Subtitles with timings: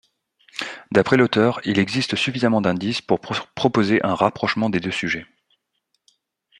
[0.91, 5.27] D'après l'auteur, il existe suffisamment d'indices pour proposer un rapprochement des deux sujets.